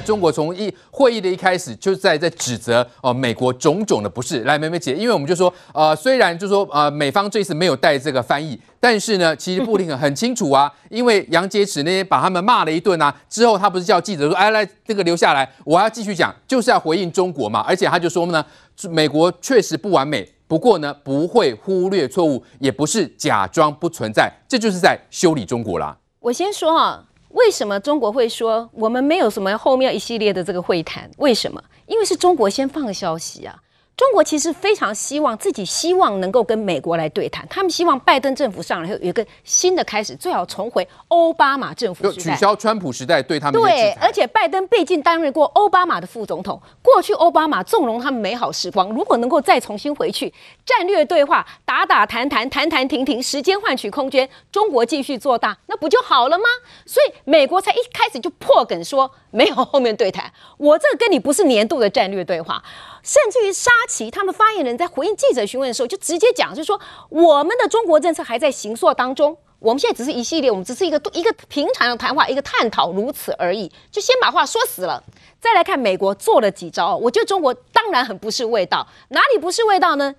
[0.00, 18.44] 中国从一会议的一开始就在在指责哦美国种种的不是，来梅梅姐，因为我们就说呃虽然就说呃美方这次没有带这个翻译，但是呢 其实布林肯很清楚啊，因为杨洁篪那些把他们骂了一顿啊，之后他不是叫记者说哎来这个留下来，我要继续讲，就是要回应中国嘛，而且他就说呢
[18.90, 25.96] 美国确实不完美，不过呢不会忽略错误，也不是假装不存在，这就是在修理中国啦。
[26.20, 27.04] 我先说哈。
[27.36, 31.08] 为什么中国会说我们没有什么后面一系列的这个会谈？
[31.18, 31.62] 为什么？
[31.86, 33.54] 因为是中国先放消息啊。
[33.94, 50.32] 中国其实非常希望自己希望能够跟美国来对谈，他们希望拜登政府上来后有一个新的开始，最好重回奥巴马政府时代，取消川普时代对他们的对，而且拜登毕竟担任过奥巴马的副总统，过去奥巴马纵容他们美好时光，如果能够再重新回去
[50.64, 56.44] 战略对话，打打谈谈，谈谈停停，时间换取空间，中国继续做大，那不就好了吗？
[56.86, 62.62] 所以美国才一开始就破梗说没有后面对谈，我这跟你不是年度的战略对话。
[63.02, 75.02] 甚至于沙奇他们发言人在回应记者询问的时候，就直接讲，就说我们的中国政策还在行塑当中，我们现在只是一系列，我们只是一个一个平常的谈话，一个探讨，如此而已，就先把话说死了。
[75.40, 80.14] 再来看美国做了几招，我觉得中国当然很不是味道，哪里不是味道呢？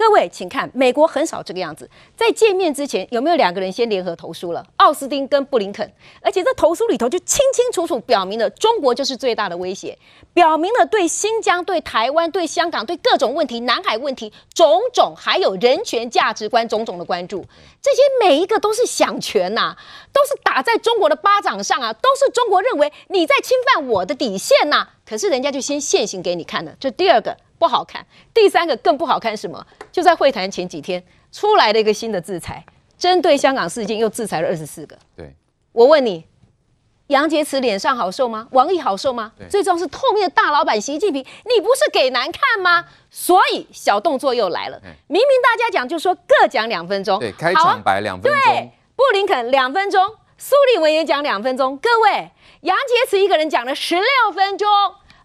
[0.00, 1.86] 各位，请看，美国很少这个样子。
[2.16, 4.66] 在见面之前，有没有两个人先联合投书了？
[4.76, 5.92] 奥斯汀跟布林肯，
[6.22, 9.98] 而且这投书里头就清清楚楚表明了中国就是最大的威胁，
[10.32, 17.44] 表明了对新疆、对台湾、对香港、对各种问题、南海问题种种，还有人权价值观种种的关注。
[17.82, 19.76] 这些每一个都是想权呐，
[20.14, 24.88] 都是打在中国的巴掌上啊，都是中国认为你在侵犯我的底线呐。
[25.06, 27.36] 可是人家就先现行给你看了，这第二个。
[27.60, 29.64] 不好看，第三个更不好看，什么？
[29.92, 32.64] 就在会谈前几天出来了一个新的制裁，
[32.96, 34.96] 针对香港事件又制裁了二十四个。
[35.14, 35.36] 对，
[35.72, 36.24] 我问你，
[37.08, 38.48] 杨洁篪脸上好受吗？
[38.52, 39.32] 王毅好受吗？
[39.50, 42.86] 最重要是后面的大老板习近平，你不是给难看吗？
[43.10, 50.02] 所以小动作又来了，明明大家讲就说各讲两分钟，对，开场白两分钟，对，布林肯两分钟，
[50.38, 52.30] 苏利文也讲两分钟，各位，
[52.62, 54.66] 杨洁篪一个人讲了十六分钟。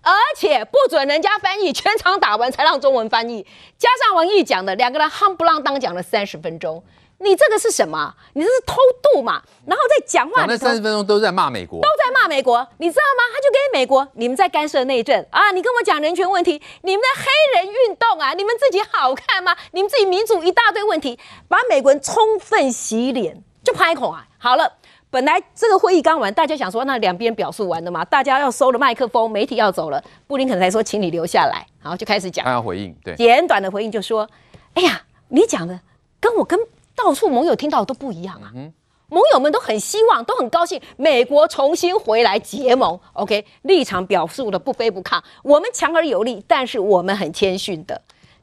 [0.05, 3.45] 而且不准人家翻译，全场打完才让中文翻译，
[3.75, 6.83] 加上王毅讲的，两个人夯不啷当讲了三十分钟。
[7.17, 8.13] 你这个是什么？
[8.33, 9.41] 你这是偷渡嘛？
[9.65, 13.33] 然后在讲话，那三十分钟都在骂美国，都在骂美国，你知道吗？
[13.33, 15.49] 他就给美国，你们在干涉内政啊！
[15.51, 19.55] 你跟我讲人权问题，你们的黑人运动啊，你们自己好看吗？
[19.71, 21.17] 你们自己民主一大堆问题，
[21.47, 24.27] 把美国人充分洗脸，就拍孔啊！
[24.37, 24.73] 好了。
[25.15, 34.29] 本来这个会议刚完，大家想说那两边表述完了嘛，大家要收了麦克风，媒体要走了，布林肯才说请你留下来，然后就开始讲，他要回应，对，简短的回应就说，
[34.73, 35.79] 哎呀，你讲的
[36.19, 36.59] 跟我跟
[36.93, 38.73] 到处盟友听到的都不一样啊，嗯、
[39.07, 48.01] 盟友们都很希望，都很高兴，美国重新回来结盟，OK，立场表述的不卑不亢，我们强而有力，但是我们很谦逊的，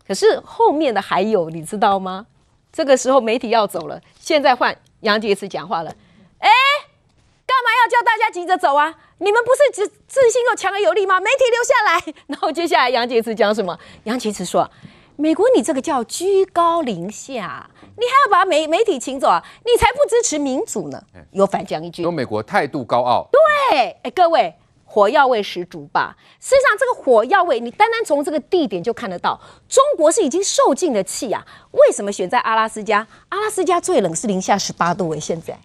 [0.08, 2.24] 可是后面的还有你知道吗？
[2.72, 5.94] 这个时候媒体要走了，现在换杨洁篪讲话了。
[6.42, 6.50] 哎，
[7.46, 8.94] 干嘛要叫大家急着走啊？
[9.18, 11.20] 你们不是自自信又强而有力吗？
[11.20, 12.14] 媒体留下来。
[12.26, 13.78] 然后接下来杨洁篪讲什么？
[14.04, 14.68] 杨洁篪说
[15.16, 19.40] ：“美国，你这个叫居高临下，你还要把媒媒体请走啊？
[19.64, 21.00] 你才不支持民主呢！”
[21.30, 23.28] 有反讲一句：“说美国态度高傲。”
[23.70, 24.52] 对，哎，各位，
[24.84, 26.16] 火药味十足吧？
[26.40, 31.46] 事实上，这个火药味，你单单从这个地点就看得到，中国是已经受尽了气啊。
[31.70, 33.06] 为什么选在阿拉斯加？
[33.28, 35.56] 阿拉斯加最冷是零下十八度诶，现在。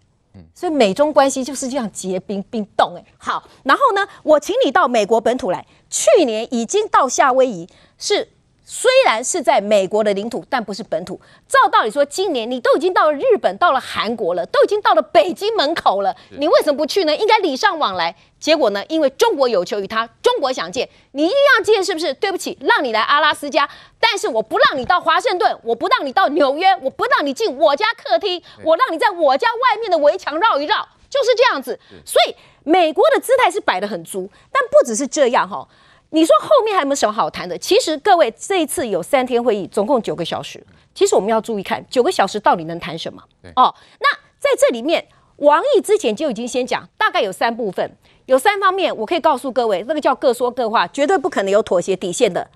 [0.54, 5.66] 所以美中关系就是这样结冰冰冻哎，好，然后呢，我请你到美国本土来。
[5.90, 7.68] 去年已经到夏威夷，
[7.98, 8.28] 是
[8.70, 11.18] 虽然是在美国的领土，但不是本土。
[11.48, 17.16] 照道理说，今年你都已经到了日本、到了韩国了，都已经到了北京门口了，你为什么不去呢？
[17.16, 18.14] 应该礼尚往来。
[18.42, 22.14] 结果呢，因为中国有求于他，中国想见你一定要见，是不是？
[22.16, 23.70] 对不起，让你来阿拉斯加。
[24.02, 31.80] 但是我不让你到华盛顿，我不让你到纽约，我不让你进我家客厅，我让你在我家外面的围墙绕一绕，就是这样子。
[32.06, 32.36] 所以
[32.66, 35.66] 美国的姿态是摆得很足，但不只是这样哈。
[36.12, 37.58] 你说后面还有没有什么好谈的？
[37.58, 40.66] 其实各位这一次有三天会议，总共九个小时。
[40.94, 43.22] 其实我们要注意看九个小时到底能谈什么
[43.56, 43.76] 哦。
[44.00, 45.08] 那在这里面，
[45.38, 47.96] 王毅之前就已经先讲，大概有三部分，
[48.26, 52.50] 有三方面，我可以告诉各位，那个叫各说各话，绝对不可能有妥协底线的。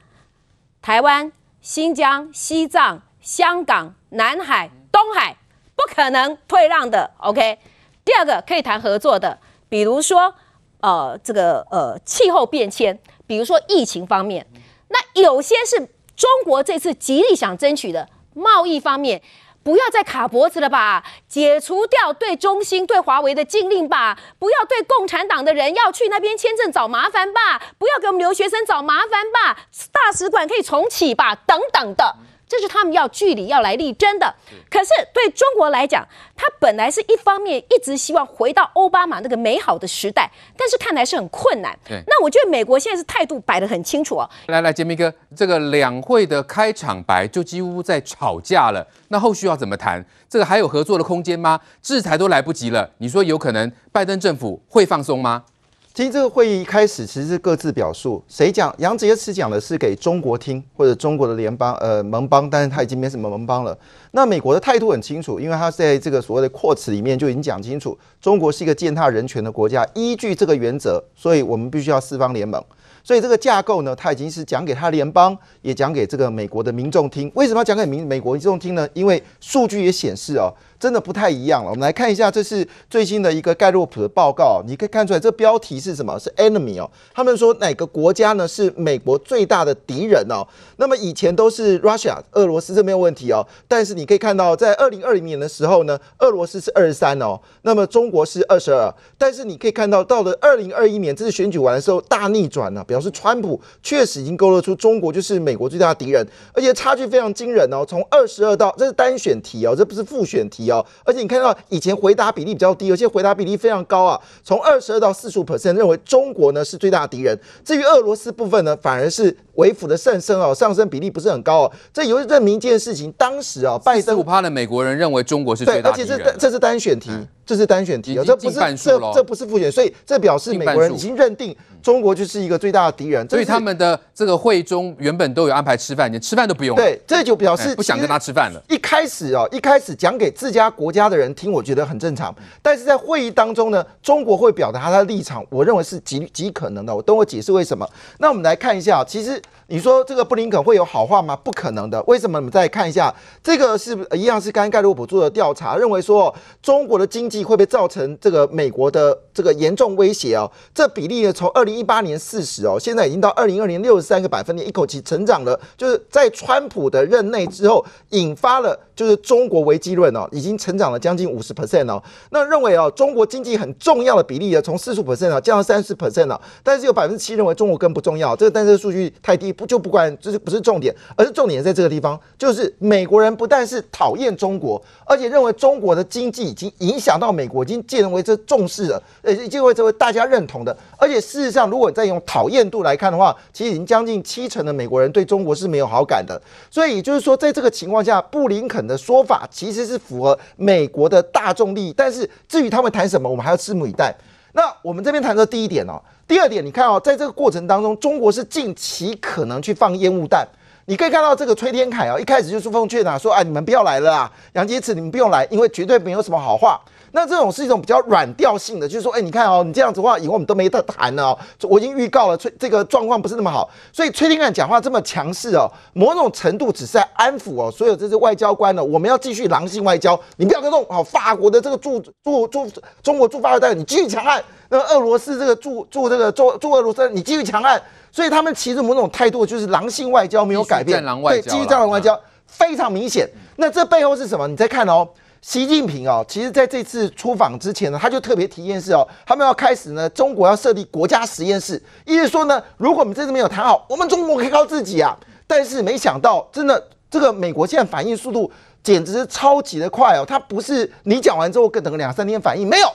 [0.82, 1.32] 台湾、
[1.62, 5.38] 新疆、西藏、香港、南海、东海，
[5.76, 7.12] 不可能退让的。
[7.18, 7.60] OK，
[8.04, 9.38] 第二个可以谈合作的，
[9.70, 10.34] 比如说
[10.80, 12.98] 呃这个呃气候变迁，
[13.32, 14.46] 比如说疫情方面，
[14.90, 15.78] 那有些是
[16.18, 19.22] 中国这次极力想争取的贸易方面，
[19.64, 29.58] 不要再卡脖子了吧，解除掉对中兴、对华为的禁令吧，不要对共产党的人要去那边签证找麻烦吧，不要给我们留学生找麻烦吧，
[29.94, 32.18] 大使馆可以重启吧，等等的。
[32.52, 34.36] 这是他们要据理要来力争的，
[34.70, 36.06] 可是对中国来讲，
[36.36, 41.74] 他本来是一方面一直希望回到奥巴马那个美好的时代，但是看来是很困难。
[41.88, 44.30] 对，那我觉得美国现在是态度摆得很清楚哦。
[44.48, 50.06] 来来，杰明哥，这个两会的开场白就几乎在吵架了，那后续要怎么谈？
[50.28, 51.58] 这个还有合作的空间吗？
[51.82, 55.46] 制裁都来不及了，你说有可能拜登政府会放松吗？
[55.94, 58.74] 其实这个会议一开始其实是各自表述，谁讲？
[58.78, 63.78] 杨洁篪讲的是给中国听，或者中国的联邦呃盟邦，但是他已经没什么盟邦了。
[64.12, 72.64] 那美国的态度很清楚，因为他在这个所谓的扩词里面就已经讲清楚，中国是一个践踏人权的国家，依据这个原则，所以我们必须要四方联盟。
[73.04, 77.32] 所以这个架构呢，他已经是讲给他联邦，也讲给这个美国的民众听。
[77.36, 78.88] 为什么要讲给民美国民众听呢？
[78.94, 80.54] 因为数据也显示哦。
[80.82, 81.70] 真的不太一样了。
[81.70, 84.64] 我们来看一下，这是最新的一个盖洛普的报告。
[84.66, 86.18] 你可以看出来，这标题是什么？
[86.18, 86.90] 是 enemy 哦。
[87.14, 88.48] 他们说哪个国家呢？
[88.48, 90.42] 是美国最大的敌人哦。
[90.78, 93.46] 那么以前都是 Russia 俄罗斯，这没有问题哦。
[93.68, 98.92] 但是你可以看到，在二零二零年的时候呢，俄罗斯是二十三哦，那么中国是二十二。
[99.20, 107.86] 但是你可以看到，到了二零二一年，这次选举完的时候大逆转了，表示川普确实已经勾勒出中国就是美国最大的敌人，而且差距非常惊人哦。
[107.88, 110.86] 从二十二到这是单选题哦，这不是复选题哦。
[111.06, 117.40] 而且你看到以前回答比例比较低，而且回答比例非常高啊，从二十二到四十五 percent 认为中国呢是最大的敌人。
[117.64, 121.72] 至于俄罗斯部分呢，反而是微幅的上升哦，上升比例不是很高哦。
[121.94, 127.10] 这有证明一件事情，当时啊，拜登五趴的美国人认为中国是最大的敌人，对，而且这这是单选题。
[127.12, 133.28] 嗯这是单选题啊，这不是这这不是复选，所以这表示美国人已经认定中国就是一个最大的敌人。
[133.28, 136.78] 所以他们的这个会中原本都有安排吃饭，连吃饭都不用。
[136.78, 138.64] 对，这就表示不想跟他吃饭了。
[138.70, 142.34] 一开始啊，一开始讲给自家国家的人听，我觉得很正常。
[142.62, 146.96] 但是在会议当中呢，中国会表达他的立场，我认为是极极可能的。
[146.96, 147.86] 我等我解释为什么。
[148.20, 151.36] 那我们来看一下，其实你说这个布林肯会有好话吗？
[151.36, 152.02] 不可能的。
[152.04, 152.40] 为什么？
[152.40, 153.14] 我们再看一下，
[153.44, 158.18] 这个是一样是刚盖洛普做的调查，认为说中国的经济会不会造成。
[158.20, 165.60] 这个美国的这个严重威胁哦，这比例呢，从二零一八年四十哦，现在已经到二零二零六十三个百分点，一口气成长了。
[165.78, 172.02] 就是在川普的任内之后，引发了就是中国危机论哦，已经成长了将近五十 percent 哦。
[172.32, 176.40] 那认为哦，中国经济很重要的比例呢，从四十 percent 啊降到三十 percent 了。
[176.64, 190.76] 但是有百分之七认为中国更不重要，这个但是数据太低，不就不管，这是不是重点，而是重点在这个地方，就是美国人不但是讨厌中国，而且认为中国的经济已经影响到美国，已经见为这重视了，呃，就会成为大家认同的。
[190.98, 196.40] 而且事实上，如果再用讨厌度来看的话，其实已经将近七成的美国人对中国是没有好感的。
[196.70, 201.94] 所以也就是说，在这个情况下，布林肯的说法其实是符合美国的大众利益。
[201.96, 204.16] 但是至于他们谈什么，我们还要拭目以待。
[204.54, 210.46] 那我们这边谈的第一点哦，第二点，你看哦，在这个过程当中，中国是尽其可能去放烟雾弹。
[210.86, 216.82] 你可以看到这个崔天凯啊，一开始就是奉劝啊，说啊，你们不要来了啊，杨洁篪你们不用来，因为绝对没有什么好话。
[217.14, 221.40] 那这种是一种比较软调性的，就是说，哎，你看哦，你这样子的话，以后我们都没得谈了哦。
[221.64, 232.70] 我已经预告了，崔这个状况不是那么好，所以崔天凯讲话这么强势哦，某种程度只是在安抚哦，所有这些外交官呢，我们要继续狼性外交，你不要跟这种哦，法国的这个驻驻驻
[233.04, 234.42] 中国驻法国代表，你继续强悍。
[234.70, 237.82] 那俄罗斯这个驻驻这个驻驻俄罗斯，你继续强悍。
[238.14, 240.98] 所以他们其实某种态度就是狼性外交没有改变，
[241.32, 243.30] 对，继续战狼外交非常明显。
[243.56, 244.48] 那这背后是什么？
[244.48, 245.08] 你再看哦。
[245.42, 255.18] 习近平啊，其实在这次出访之前呢，他就特别提一件事哦，他们要开始呢，中国要设立国家实验室，意思说呢，如果我们这次没有谈好，我们中国可以靠自己啊。
[255.48, 258.50] 但是没想到，真的这个美国现在反应速度
[258.84, 262.88] 简直是超级的快哦，他不是你讲完之后等个两三天反应，没有。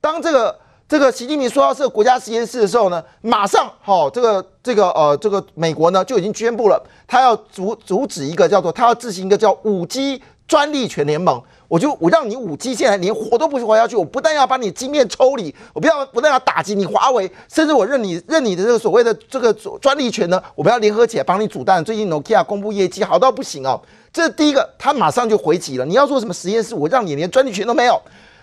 [0.00, 0.54] 当这个
[0.86, 11.42] 这个习近平说要设国家实验室的时候呢，马上好，这个这个呃这个美国呢就已经宣布了，他要阻阻止一个叫做他要执行一个叫五 G 专利权联盟。
[11.66, 21.82] 我就我让你五 G 现在连活都不活下去，我不但要把你晶片抽离，我不要不但要打击你华为，甚至我认你认你的这个所谓的这个专利权呢，我们要联合起来帮你阻弹。
[21.82, 23.80] 最近 Nokia 公布业绩好到不行哦，
[24.12, 25.84] 这是第一个，他马上就回击了。
[25.84, 28.00] 你要做什么实验室，我让你连专利权都没有。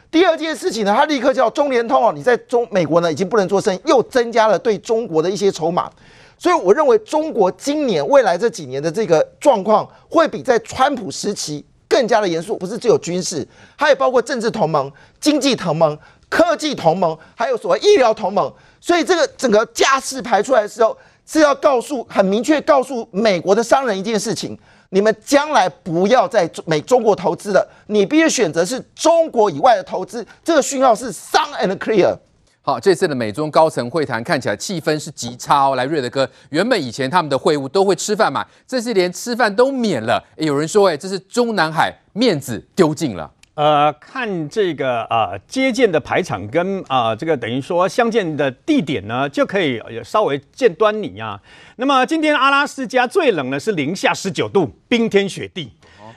[0.10, 5.90] 第二件事情呢，他立刻叫中联通哦，你在中美国呢已经不能做生意，又增加了对中国的一些筹码。
[6.38, 11.64] 所以我认为中国今年未来这几年的这个状况，会比在川普时期。
[11.92, 13.46] 更加的严肃，不是只有军事，
[13.76, 15.98] 还有包括政治同盟、经济同盟、
[16.30, 18.50] 科技同盟，还有所谓医疗同盟。
[18.80, 24.58] 所以这个整个架势排出来的时候，是要告诉很明确告诉美国的商人一件事情：
[24.92, 30.26] 你们将来不要在美中国投资了，你必须选择是中国以外的投资。
[30.46, 32.18] 这个讯号是 sound and clear。
[32.64, 35.76] 好，这次的美中高层会谈看起来气氛是极差哦。
[35.76, 40.24] 来，瑞德哥，原本以前他们的会晤都会吃饭嘛，这次连吃饭都免了。
[40.38, 43.32] 有人说，哎，这是中南海面子丢尽了。
[43.56, 51.42] 呃，看这个啊、呃、接见的排场跟啊、呃、这个等于说相见的地点呢，就可以稍微见端倪啊。
[51.78, 55.72] 那么今天阿拉斯加最冷呢是零下十九度，冰天雪地。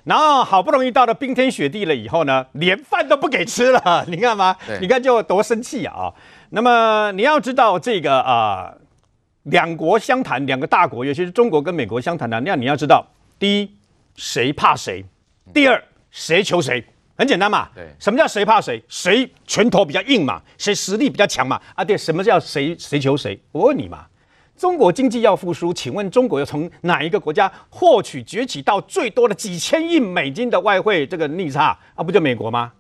[0.05, 4.57] 然后好不容易到了冰天雪地了以后呢，连饭都不给吃了， 你看吗？
[4.81, 6.13] 你看就多生气啊！
[6.51, 8.79] 那么你要知道这个啊、呃，
[9.45, 13.07] 两国相谈，两个大国，尤其是中国跟美国相谈呢，那你要知道，
[13.39, 13.71] 第一，
[14.15, 15.05] 谁怕谁？
[15.53, 16.85] 第二，谁求谁？
[17.17, 17.69] 很简单嘛。
[17.75, 18.83] 对，什么叫谁怕谁？
[18.89, 20.43] 谁拳头比较硬嘛？
[20.59, 21.61] 谁实力比较强嘛？
[21.75, 23.41] 啊，对，什么叫谁谁求谁？
[23.53, 24.05] 我问你嘛。
[24.57, 32.03] 中国经济要复苏，请问中国要从哪一个国家获取崛起到最多的几千亿美金的外汇这个逆差啊？
[32.03, 32.73] 不就美国吗？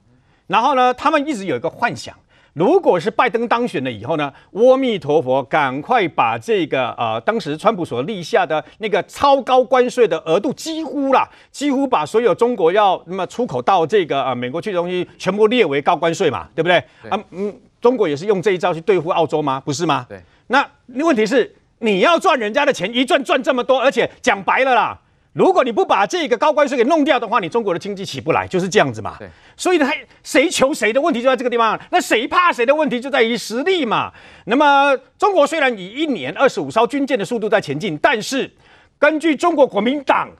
[0.47, 2.14] 然后呢，他们一直有一个幻想。
[2.52, 16.81] 如果是拜登当选了以后呢，阿弥陀佛，赶快把这个呃当时川普所立下的那个超高关税的额度几乎啦，几乎把所有中国要那么出口到这个呃美国去的东西全部列为高关税嘛，对不对？
[17.02, 19.59] 对啊嗯，中国也是用这一招去对付澳洲吗？
[19.59, 20.07] 不是吗？
[20.09, 20.23] 对。
[20.47, 20.64] 那
[21.02, 21.52] 问题是
[21.84, 24.98] 你要赚人家的钱，一赚赚这么多，而且讲白了啦。
[25.32, 29.16] 如果你不把这个高关税给弄掉的话，你中国的经济起不来，就是这样子嘛。
[29.18, 29.90] 对，所以呢，
[30.22, 31.76] 谁求谁的问题就在这个地方。
[31.90, 34.12] 那谁怕谁的问题就在于实力嘛。
[34.46, 38.48] 那么，中国虽然以一年二十五艘军舰的速度在前进，但是
[38.96, 40.30] 根据中国国民党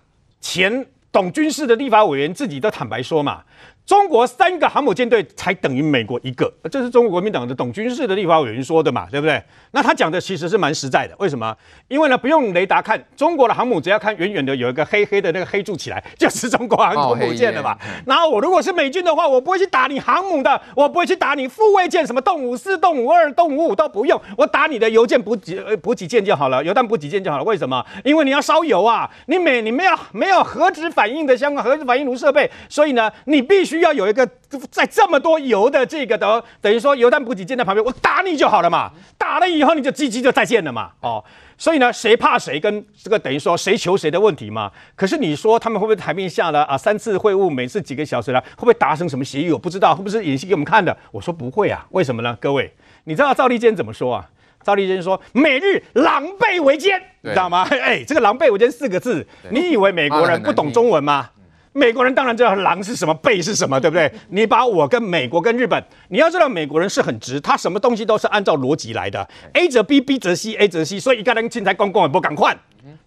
[0.41, 3.43] 前懂军事的立法委员自己都坦白说嘛。
[3.87, 9.43] 中国三个航母舰队才等于美国一个，这是中国国民党的懂军事的立法委员说的嘛，对不对？
[9.73, 11.15] 那他讲的其实是蛮实在的。
[11.19, 11.55] 为什么？
[11.89, 17.77] 因为呢，不用雷达看，中国的航母只要看远远的有一个黑黑的那个黑柱起来，就是中国航空母舰了嘛。
[18.07, 27.45] 然后我如果是美军的话，我不会去打你航母的，我不会去打你护卫舰，什么动五四、动五二、动五五都不用，我打你的油舰补给呃补给舰就好了，油弹补给舰就好了。
[27.45, 27.85] 为什么？
[28.03, 33.74] 因为你要烧油啊，你美你没有没有核子反应的相关核子反应炉设备，所以呢，你必须。
[33.75, 34.25] 需要有一个
[34.71, 38.93] 在这么多油的这个的，等于说油弹补给舰在旁边，我打你就好了嘛。
[39.19, 40.93] 打了以后你就鸡鸡就再见了嘛。
[41.01, 41.23] 哦，
[41.59, 44.71] 所以呢，谁怕谁跟这个等于说谁求谁的问题嘛。
[44.95, 46.79] 可是你说他们会不会台面下了啊？
[46.79, 49.51] 三次会晤，每次几个小时了，会不会达成什么协议？
[49.51, 50.97] 我不知道，会不会是演戏给我们看的？
[51.11, 52.37] 我说不会啊，为什么呢？
[52.41, 52.73] 各位，
[53.05, 54.31] 你知道赵立坚怎么说啊？
[54.63, 57.67] 赵立坚说：“美日狼狈为奸，你知道吗？
[57.83, 61.29] 哎，这个狼狈为奸四个字，你以为美国人不懂中文吗？”
[61.77, 64.11] 美国人当然知道狼是什么，狈是什么，对不对？
[64.29, 72.57] 你把我跟美国跟日本，你要知道美国人是很直，他什么东西都是按照逻辑来的，A 则 B，B 则 C，A 则 C，所以一个人现在公共也不敢换，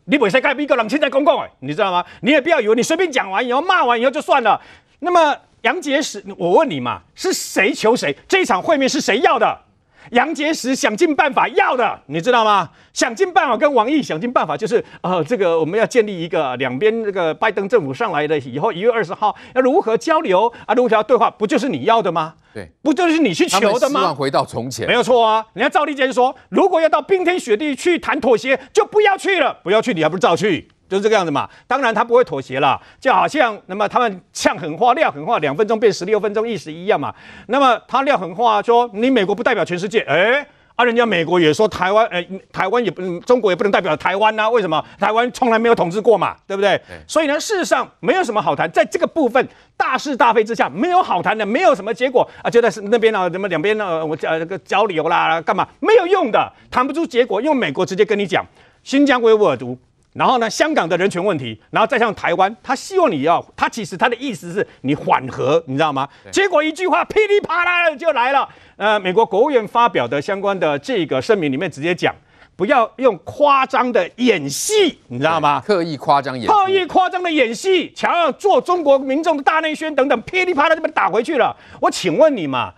[0.03, 2.03] 你不是该一个人现在公共哎，你知道吗？
[2.21, 4.61] 你也不要以为你随便讲完以后骂完以后就算了。
[4.99, 8.13] 那么杨洁是，我问你嘛，是谁求谁？
[8.27, 9.57] 这一场会面是谁要的？
[10.11, 12.69] 杨洁篪想尽办法要的，你知道吗？
[12.93, 20.73] 想尽办法跟王毅想尽办法，就是呃，这个我们要建立一个两边这个拜登政府上来的以后，一月二十号要如何交流啊？
[20.73, 21.29] 如何要对话？
[21.29, 22.35] 不就是你要的吗？
[22.53, 23.99] 对，不就是你去求的吗？
[23.99, 25.45] 希望回到从前，没有错啊。
[25.53, 30.67] 人家赵立坚说，如果要到冰天雪地去谈妥协，就不要去了，不要去，你还不是照去？
[30.87, 37.13] 就是这个样子嘛，当然他不会妥协了，就好像那么他们呛狠话、撂狠话，两分钟变十六分钟，意思一样嘛。
[37.47, 44.49] 那么他撂狠话说，你美国不代表全世界，哎，啊，人家美国也说台湾，哎，台湾也不，中国也不能代表台湾呐？
[44.49, 44.83] 为什么？
[44.99, 46.79] 台湾从来没有统治过嘛，对不对？
[47.07, 58.45] 所以呢，事实上没有什么好谈，在这个部分大是大非之下，没有好谈的，没有什么结果啊，就在那边呢，怎么两边呢，我呃那个交流啦，干嘛没有用的，谈不出结果，因为美国直接跟你讲，
[58.83, 59.77] 新疆维吾尔族。
[60.17, 66.09] 然后呢，香港的人权问题，然后再像台湾，他希望你要，他其实他的意思是你缓和，你知道吗？
[66.31, 68.49] 结果一句话噼里啪啦的就来了。
[68.77, 72.15] 呃，美国国务院发表的相关的这个声明里面直接讲，
[72.55, 75.61] 不要用夸张的演戏，你知道吗？
[75.63, 81.55] 刻意夸张演，刻意夸张的演戏，想要做中国民众的大内宣等等，噼里啪啦就被打回去了。
[81.79, 82.73] 我请问你嘛，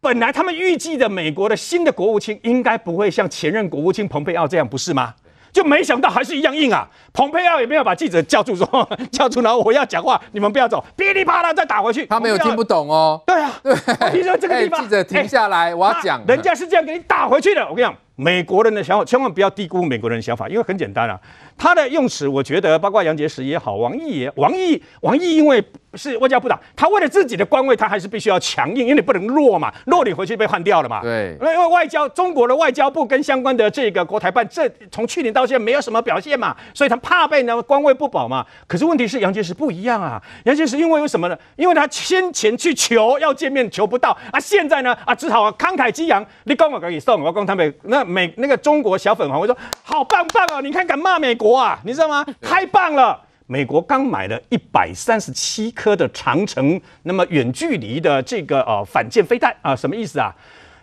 [0.00, 5.14] 本来他们预计的美国的新的国务卿应该不会像前任国务卿蓬佩奥这样，不是吗？
[5.52, 6.88] 就没想到还是一样硬啊！
[7.12, 8.66] 蓬佩奥也没有把记者叫住说，
[9.10, 12.06] 叫住，然后我要讲话，你们不要走，噼里啪啦再打回去。
[12.06, 13.20] 他没有听不懂哦。
[13.26, 13.74] 对啊，对。
[14.12, 16.22] 听说这个地方， 记者停下来，我要讲。
[16.26, 17.62] 人家是这样给你打回去的。
[17.62, 21.18] 我跟你讲，美国人的想法，千万不要低估美国人的想法，因为很简单啊。
[21.56, 25.62] 他的用词，我觉得包括杨洁篪也好，王毅也，王毅，王毅因为
[25.94, 31.00] 是外交部长，他为了自己的官位，他还是必须要强硬，因为你不能弱嘛，弱你回去被换掉了嘛。
[31.00, 38.46] 对，因为外交中国的外交部跟相关的这个国台办，这从去年到现在没有什么表现嘛，所以他怕被呢官位不保嘛。
[38.66, 41.38] 可是问题是杨洁篪不一样啊，杨洁篪因为为什么呢？
[41.56, 51.56] 因为他先前去求要见面求不到啊，现在呢啊只好慷慨激昂，你讲我可以送，我讲他们那美那个中国小粉红会说好棒棒哦，你看敢骂美国。
[51.56, 52.26] 啊，你知道吗？
[52.40, 53.20] 太棒了！
[53.46, 60.34] 美国刚买了一百三十七颗的长城，那么远距离的这个呃反舰飞弹啊，什么意思啊？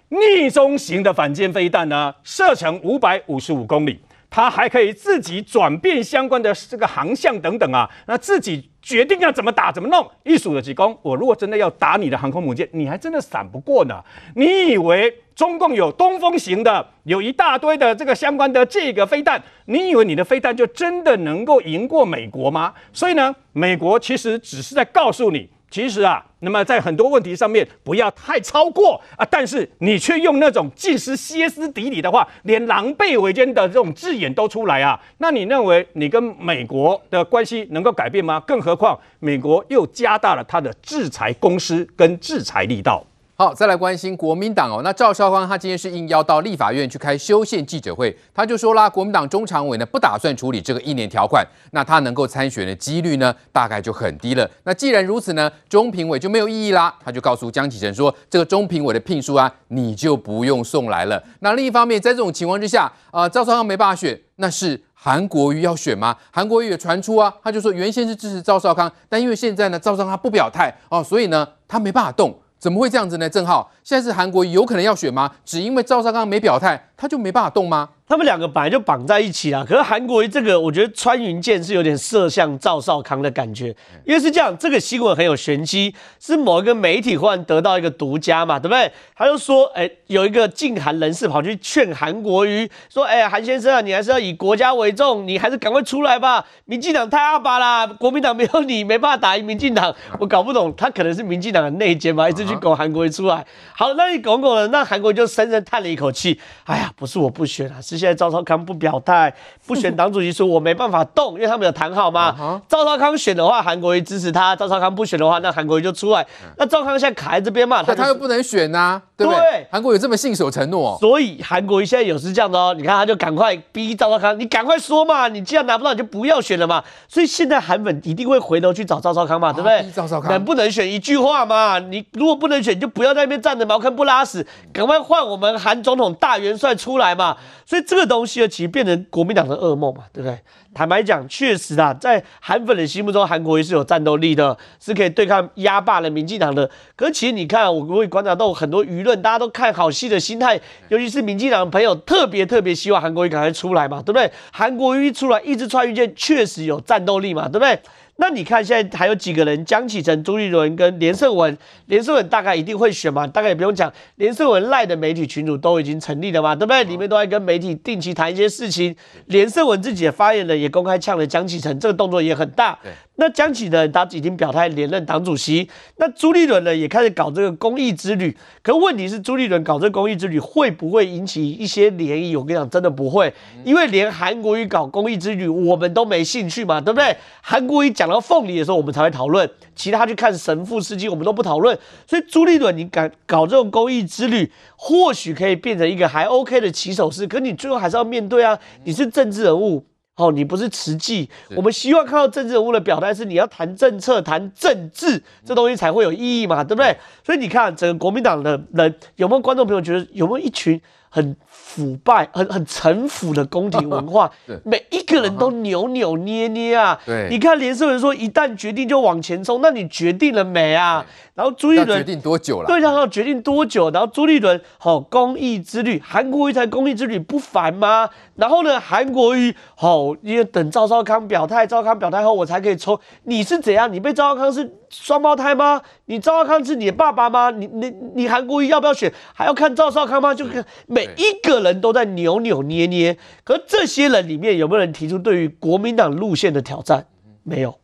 [0.09, 8.69] 逆中型的反舰飞弹呢，射程五百五十五公里，它还可以自己转变相关的这个航向等等啊，那自己。
[8.87, 14.01] 决定要怎么打怎么弄，一数的几公，我如果真的要打你的航空母舰，你还真的闪不过呢。
[14.35, 22.73] 你以为中共有东风型的，有一大堆的这个相关的这个飞弹，你以为你的飞弹就真的能够赢过美国吗？
[22.93, 25.49] 所以呢，美国其实只是在告诉你。
[25.69, 38.39] 其实啊，那么在很多问题上面不要太超过啊，但是你却用那种尽是歇斯底里的话，连狼狈为奸的这种字眼都出来啊，那你认为你跟美国的关系能够改变吗？
[38.47, 43.03] 更何况美国又加大了他的制裁公司跟制裁力道。
[43.39, 44.81] 好，再来关心国民党哦。
[44.83, 54.49] 那赵少康他今天是应邀到立法院去开修宪记者会，他就说啦，国民党中常委呢不打算处理这个一年条款，那他能够参选的几率呢大概就很低了。
[54.63, 56.91] 那既然如此呢，中评委就没有意义啦。
[57.05, 61.23] 他就告诉江启臣说，这个中评委的聘书啊，你就不用送来了。
[61.41, 66.17] 那另一方面，在这种情况之下，啊、呃，赵少康没办法选，那是韩国瑜要选吗？
[66.31, 72.35] 韩国瑜也传出啊，他就说原先是支持赵少康，但因为现在呢，赵少康不表态哦，所以呢，他没办法动。
[72.59, 73.29] 怎么会这样子呢？
[73.29, 75.31] 正浩，现在是韩国有可能要选吗？
[75.45, 77.89] 只因为赵少刚没表态，他就没办法动吗？
[78.09, 88.89] 他们两个本来就绑在一起啦，可是韩国瑜这个，我觉得穿云箭是有点射向赵少康的感觉，因为是这样，这个新闻很有玄机，是某一个媒体忽然得到一个独家嘛，对不对？
[89.13, 103.45] 他就说，哎，有一个禁韩人士跑去劝韩国瑜说，哎，韩先生啊，你还是要以国家为重，你还是赶快出来吧，民进党太阿巴啦，国民党没有你没办法打赢民进党， 我搞不懂，他可能是民进党的内奸嘛，一直去拱韩国瑜出来。
[103.75, 107.96] 好，那你拱拱了，那韩国瑜就深深叹了一口气，哎呀，不是我不选啊，是。
[107.97, 109.33] 现在赵少康不表态，
[109.65, 112.61] 不选党主席，说我没办法动，因为他们有谈好嘛。
[112.67, 116.25] 赵少康选的话，韩国瑜支持他；赵少康不选的话，那韩国瑜就出来。
[116.57, 119.67] 那赵少康现在卡在这边嘛，他他又不能选呐、啊，对不对？
[119.71, 122.73] 韩国瑜这么信守承诺、哦，所以韩国瑜现在有是这样的哦。
[122.77, 126.83] 你看，他就赶快逼赵少康，你赶快说嘛，你既然拿不到，你就不要选了嘛。
[127.07, 129.85] 所以现在韩粉一定会回头去找赵少康嘛，对不对？
[129.95, 131.79] 赵少康能不能选一句话嘛？
[131.79, 137.37] 你如果不能选，就不要在那边站着茅坑不拉屎，赶快换我们韩总统大元帅出来嘛。
[137.65, 140.37] 所以这个东西呢，其实变成国民党的噩梦嘛，对不对？
[140.73, 146.69] 坦白讲，确实啊，在韩粉的心目中，韩国瑜是有战斗力的，是可以对抗压霸的民进党的。
[146.97, 154.29] 可是其实你看，我我也观察到很多舆论，大家都看好戏的心态，尤其是民进党的朋友，特别特别希望韩国瑜赶快出来嘛，对不对？
[154.51, 157.79] 韩国瑜一出来，一直穿云箭，确实有战斗力嘛，对不对？
[158.17, 159.63] 那你看现在还有几个人？
[159.63, 163.25] 江启臣、朱立伦跟连胜文，连胜文大概一定会选嘛？
[163.27, 166.55] 大概也不用讲，连胜文赖的媒体群组都已经成立了嘛？
[166.55, 166.83] 对不对？
[166.83, 168.95] 里面都在跟媒体定期谈一些事情。
[169.27, 172.77] 连胜文自己的发言人也公开呛了江启臣，这个动作也很大。
[173.19, 178.37] 那江启呢他已经表态连任党主席，那朱立伦呢也开始搞这个公益之旅。
[178.61, 182.39] 可问题是朱立伦搞这个公益之旅会不会引起一些涟漪？
[182.39, 187.17] 我跟你讲，真的不会，因为连韩国瑜搞公益之旅我们都没兴趣嘛，对不对？
[187.41, 191.77] 韩国瑜讲到凤梨的时候我们才会讨论，其他去看神父事迹我们都不讨论。
[192.05, 199.83] 所以朱立伦你敢搞这种公益之旅，或许可以变成一个还 OK 的起手式，可你最后还是要面对啊，你是政治人物。
[200.17, 206.97] 哦，你不是慈济，我们希望看到政治人物的表态是你要谈政策、谈政治，这东西才会有意义嘛，对不对？
[207.23, 214.31] 所以你看，整个国民党的人有没有观众朋友觉得有没有一群很腐败、很很城府的宫廷文化？
[214.63, 216.99] 每一个人都扭扭捏捏啊！
[217.05, 221.05] 对，你看连胜文说一旦决定就往前冲，那你决定了没啊？
[221.33, 222.67] 然后朱立伦决定多久了？
[222.67, 223.89] 对，然后决定多久？
[223.91, 228.09] 然后朱立伦好公益之旅，韩国瑜才公益之旅不烦吗？
[228.35, 232.99] 然后呢，韩国瑜好，因为等赵少康表态，赵少康表态后我才可以冲。
[233.23, 233.91] 你是怎样？
[233.91, 235.81] 你被赵少康是双胞胎吗？
[236.05, 237.51] 你赵少康是你的爸爸吗？
[237.51, 239.13] 你你你韩国瑜要不要选？
[239.33, 240.33] 还要看赵少康吗？
[240.33, 240.65] 就看
[240.97, 243.17] 每一个人都在扭扭捏捏。
[243.43, 247.07] 可是这些人里面有没有人提出对于国民党路线的挑战？
[247.43, 247.79] 没有。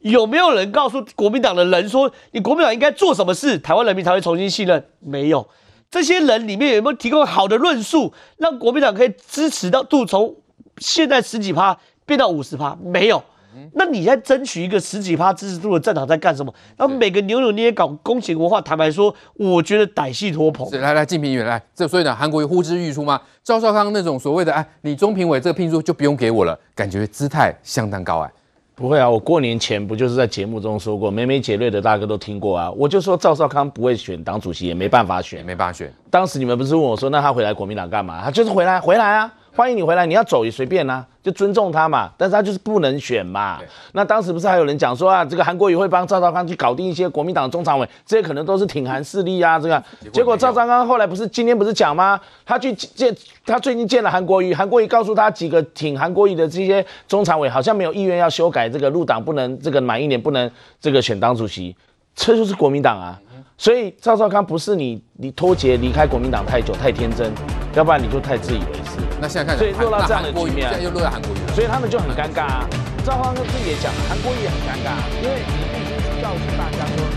[0.00, 4.86] 有没有人告诉国民党的人说，你国民党应该做什么事，台湾人民才会重新信任？
[4.98, 5.46] 没有，
[5.90, 10.36] 这些人里面有没有提供好的论述，让国民党可以支持到度从
[10.78, 12.78] 现在十几趴变到五十趴？
[12.82, 13.22] 没有。
[13.72, 16.52] 那你在争取一个十几趴支持度的战场在干什么？
[16.76, 20.68] 然后每个扭扭捏捏搞宫廷文化，坦白说，我觉得歹戏拖棚。
[20.80, 23.20] 来来，敬评委来，这所以呢，韩国瑜呼之欲出吗？
[23.42, 28.30] 赵少康那种所谓的哎，你中评委这个聘书就不用给我了，感觉姿态相当高哎。
[28.74, 32.70] 不会啊，我过年前不就是在节目中说过，眉眉节瑞的大哥都听过啊。
[32.70, 35.92] 我就说赵少康不会选党主席，也没办法选，没办法选。
[36.08, 38.22] 当时你们不是问我说，那他回来国民党干嘛？
[38.24, 39.30] 他就是回来，回来啊。
[39.60, 42.10] 欢迎你回来，你要走也随便啦、啊，就尊重他嘛。
[42.16, 43.58] 但是他就是不能选嘛。
[43.92, 49.58] 那当时不是还有人讲说啊，这个韩国瑜会帮赵少康去搞定一些国民党中常委，这些可能都是挺韩势力啊。
[49.58, 52.18] 这个结果赵少康后来不是今天不是讲吗？
[52.46, 61.76] 他去见他最近见了韩国瑜，韩国瑜告诉他几个挺韩国瑜的这些中常委好像没有意愿要修改这个入党不能这个满一年不能这个选党主席，
[62.14, 63.20] 这就是国民党啊。
[63.58, 67.30] 所以赵少康不是你你脱节离开国民党太久太天真，
[67.74, 69.09] 要不然你就太自以为是。
[69.20, 72.68] 那现在看，所以落到这样的局面，现在又落在韩国瑜，所以他们就很尴尬啊。
[73.04, 77.09] 赵方哥自己也讲，韩国瑜也很尴尬，因为你必须去告诉大家说。